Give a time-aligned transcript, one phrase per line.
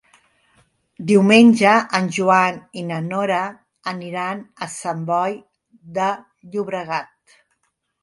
[1.11, 3.43] Diumenge en Joan i na Nora
[3.95, 5.39] aniran a Sant Boi
[6.01, 6.13] de
[6.53, 7.43] Llobregat.